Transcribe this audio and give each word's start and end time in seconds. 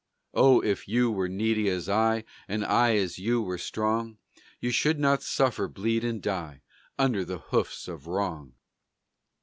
Oh, 0.33 0.61
if 0.61 0.87
you 0.87 1.11
were 1.11 1.29
needy 1.29 1.69
as 1.69 1.87
I, 1.87 2.23
And 2.47 2.65
I 2.65 2.95
as 2.97 3.19
you 3.19 3.39
were 3.43 3.59
strong, 3.59 4.17
You 4.59 4.71
should 4.71 4.97
not 4.97 5.21
suffer, 5.21 5.67
bleed, 5.67 6.03
and 6.03 6.23
die, 6.23 6.63
Under 6.97 7.23
the 7.23 7.37
hoofs 7.37 7.87
of 7.87 8.07
wrong! 8.07 8.55